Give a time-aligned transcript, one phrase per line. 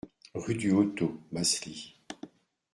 [0.33, 1.93] Rue du Hottot, Basly